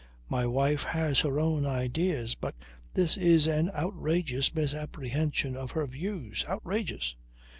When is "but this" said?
2.33-3.17